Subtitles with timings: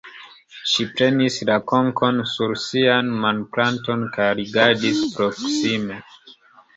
[0.69, 5.99] Ŝi prenis la konkon sur sian manplaton kaj rigardis proksime.